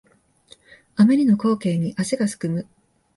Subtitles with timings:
[0.95, 2.65] あまりの光景に足がすくむ